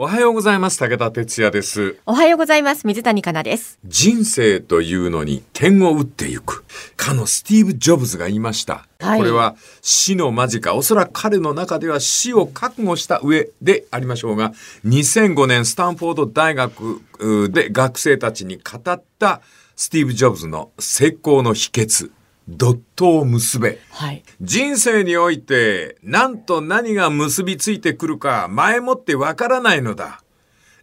[0.00, 0.78] おはようございます。
[0.78, 1.96] 武田哲也です。
[2.06, 2.86] おはようございます。
[2.86, 3.80] 水谷香奈です。
[3.84, 6.62] 人生というのに点を打っていく。
[6.96, 8.86] かのスティーブ・ジョブズが言いました。
[9.00, 10.76] はいこれは死の間近。
[10.76, 14.52] おそらく彼の中では死を覚悟した上でありましょうが、
[14.86, 19.40] 2005年スタンフォード大学うで学生たちに語った
[19.74, 22.12] スティーブ・ジョブズの成功の秘訣。
[22.48, 23.78] ドットを結べ。
[23.90, 24.22] はい。
[24.40, 30.22] 人生において何と何が結びついてくるか前もってわからないのだ。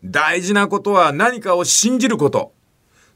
[0.04, 2.54] 大事なことは何かを信じること。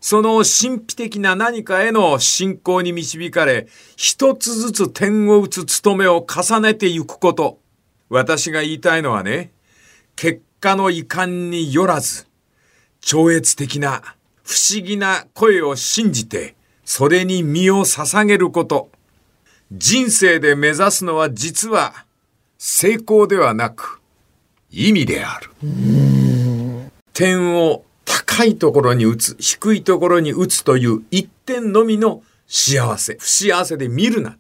[0.02, 7.60] その神秘的な何かへの信仰に導かれ、一つずつ点を打つ務めを重ねていくこと。
[8.10, 9.52] 私が言いたいのはね、
[10.16, 12.28] 結果の遺憾によらず、
[13.02, 16.56] 超越的な不思議な声を信じて、
[16.90, 18.90] それに身を捧げること。
[19.72, 21.94] 人生で目指すのは実は
[22.58, 24.02] 成功ではなく
[24.72, 25.52] 意味である。
[27.14, 34.40] 点を高いところに打つ、低いところに打つという一点のみの幸せ、不幸せで見るな。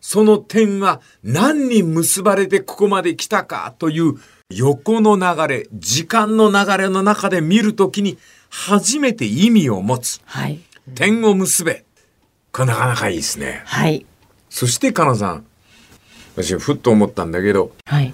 [0.00, 4.14] その点は何に結ばれてここまで来たかという
[4.50, 8.18] 横の流れ、時間の流れの中で見るときに
[8.50, 10.20] 初めて意味を持つ。
[10.24, 10.58] はい。
[10.94, 11.84] 点を結べ。
[12.52, 13.62] これなかなかいいですね。
[13.64, 14.04] はい。
[14.50, 15.46] そして、かなさん。
[16.36, 18.12] 私、ふっと思ったんだけど、はい。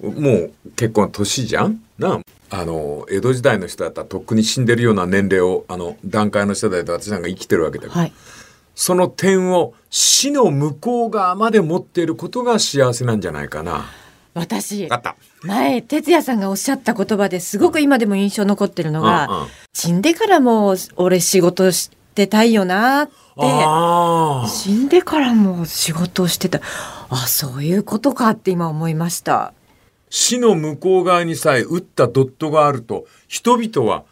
[0.00, 1.82] もう結婚年じゃん？
[1.98, 8.12] なあの、江戸時代の人だったらとっくに死んでるような年齢を、あの、段階の人だと私なんか生きてるわけだから、はい。
[8.74, 13.86] その点を死の向こう側まで持っていることが幸せなんじゃないかな。
[14.34, 14.88] 私。
[15.42, 19.46] 前、哲也さんがおっしゃった言葉ですごく今でも印象残ってるのが、うんうん
[19.78, 23.12] 死んでからも俺仕事してたいよなって。
[24.48, 26.60] 死んでからも仕事をしてた。
[27.10, 29.52] あ、そういうことかって今思いました。
[30.08, 34.04] 死の向こう側にさえ打ったドットがあると、人々は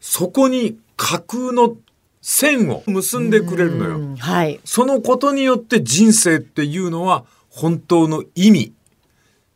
[0.00, 1.76] そこに架空の
[2.20, 3.96] 線を結んでくれるのよ。
[3.98, 4.60] うんはい。
[4.64, 8.72] そのことによって人生っていうのは本当の意味、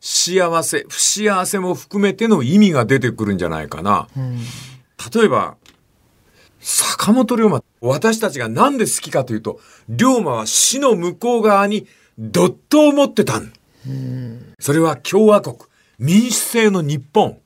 [0.01, 4.09] 幸せ、不幸せも含めての意味が出てくるんじゃないかな。
[5.13, 5.57] 例えば、
[6.61, 11.87] 坂本龍馬、私たちがなんで好きかというと、龍馬は死の向こう側に
[12.19, 13.53] ドットを持ってたん。
[14.59, 15.57] それは共和国、
[15.99, 17.39] 民主制の日本、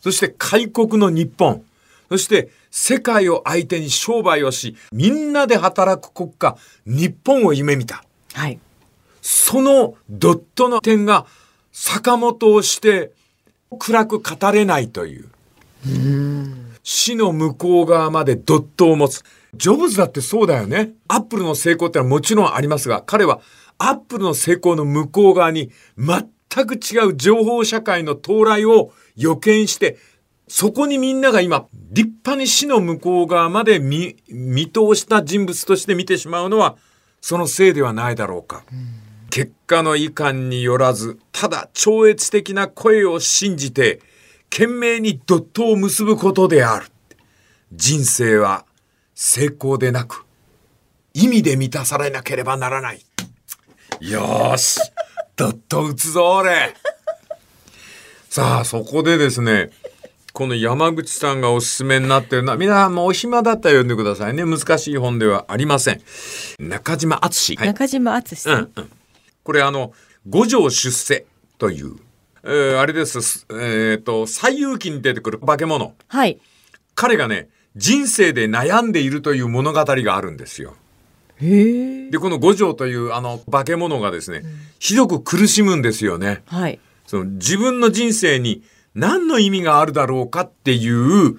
[0.00, 1.62] そして開国の日本、
[2.08, 8.04] そして世界を相手に商売をし、みんなで働く国家、日本を夢見た。
[8.32, 8.58] はい。
[9.20, 11.26] そのドットの点が
[11.72, 13.12] 坂本をして
[13.78, 15.28] 暗く語れないという。
[16.92, 19.22] 死の向こう側までドットを持つ。
[19.54, 20.90] ジョブズだってそうだよね。
[21.06, 23.40] アップルの成功ってのはもちろんありますが、彼は
[23.78, 29.98] アップルの成功の向こう側に全く違う情報社会の到来を予見して、
[30.48, 36.76] そこにみんなが今、立派に死の向こう側まで見、見通した人物として見てしまうのは、
[37.20, 38.64] そのせいではないだろうか。
[39.30, 44.00] 結果の遺憾によらず、ただ超越的な声を信じて、
[44.50, 46.86] 懸命にドットを結ぶことである。
[47.72, 48.66] 人生は
[49.14, 50.24] 成功でなく、
[51.14, 53.04] 意味で満たされなければならない。
[54.00, 54.80] よーし、
[55.36, 56.74] ドット打つぞ、俺。
[58.28, 59.70] さあ、そこでですね、
[60.32, 64.44] この山口さんがおすすめになってるのは、皆さんもお暇だったら読んでくださいね。
[64.44, 66.00] 難しい本ではありません。
[66.58, 68.54] 中島敦はい中島敦さん。
[68.54, 68.90] うんうん、
[69.44, 69.92] これあの
[70.28, 71.24] 五条出世
[71.58, 71.96] という、
[72.44, 76.38] えーあれです、すえっ、と西遊記に出てくる化け物はい。
[76.94, 80.74] 彼がね人生で悩んでいるという物語があるんですよ。
[81.40, 84.42] でこの五条というあの化け物がですね、
[84.78, 86.42] ひどく苦しむんですよね。
[86.46, 86.78] はい。
[87.06, 88.62] その自分の人生に
[88.94, 91.38] 何の意味があるだろうかっていう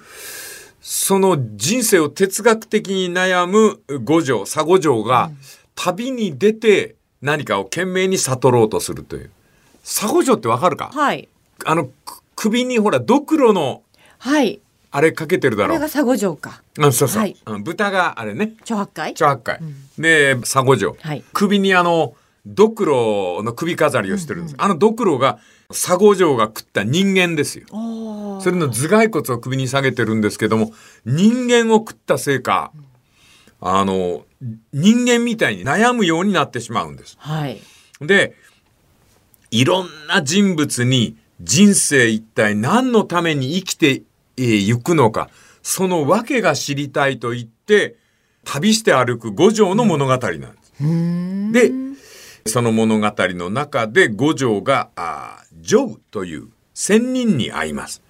[0.82, 5.32] その人生を哲学的に悩む五条佐五条が
[5.76, 9.32] 旅に出て何かを懸命に悟ろうとするという
[9.84, 10.92] 佐五条ってわかるか？
[10.94, 11.28] はい。
[11.66, 13.84] あのく首にほらドクロの
[14.18, 14.60] はい。
[14.94, 15.78] あれかけてるだろう。
[15.78, 16.62] これが佐護城か。
[16.78, 17.38] うんそうそう、はい。
[17.46, 18.54] うん豚があれね。
[18.66, 19.60] 超八回長八回、
[19.98, 21.24] で佐五条、はい。
[21.32, 22.14] 首にあの
[22.46, 25.40] ドクロの首飾りをしてるんです、あのドクロが
[25.70, 27.68] 佐五条が食った人間ですよ。
[28.42, 30.74] それの頭蓋骨を首に下げてるんですけども
[31.06, 32.72] 人間を食ったせいか
[33.62, 34.26] あの
[34.74, 37.16] 人間みたいに悩むようになってしまうんです。
[37.20, 37.62] はい。
[38.02, 38.36] で
[39.52, 44.04] いろんな人物に人生一体何のために生きて
[44.38, 45.30] えー行くのか
[45.62, 47.98] その訳が知りたいと言って
[48.46, 51.70] 旅して歩く五条の物語なんです。
[51.70, 51.72] で
[52.48, 58.02] その物語の中で五条があージョブという仙人に会います。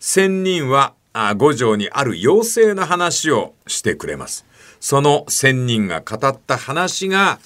[0.00, 4.44] 仙人はあ五条にある妖精の話をしてくれます。
[4.80, 7.38] その仙人が語った話が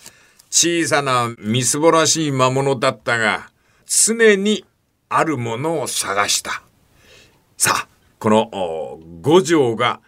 [0.51, 3.51] 小さなみすぼらしい魔物だったが
[3.87, 4.65] 常に
[5.09, 6.63] あるものを探した。
[7.57, 7.89] さあ、
[8.19, 10.01] この五条が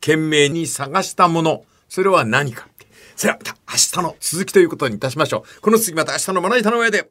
[0.00, 2.68] 懸命に探したもの、それは何か。
[3.16, 5.60] それはまた明日の続きということにいたしましょう。
[5.60, 7.10] この次また明日のまな板の上で